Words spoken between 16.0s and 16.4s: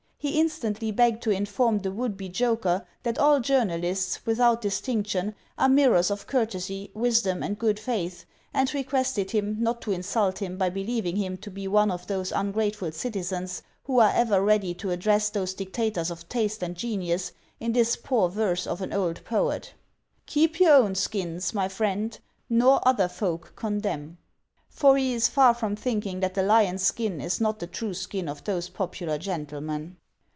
of